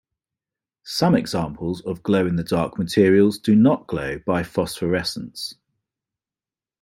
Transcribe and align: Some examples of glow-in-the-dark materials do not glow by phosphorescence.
Some 0.83 1.13
examples 1.13 1.81
of 1.81 2.01
glow-in-the-dark 2.01 2.79
materials 2.79 3.37
do 3.37 3.55
not 3.55 3.85
glow 3.85 4.17
by 4.25 4.41
phosphorescence. 4.41 5.53